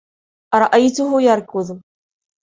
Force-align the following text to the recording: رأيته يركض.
رأيته 0.55 1.21
يركض. 1.21 1.81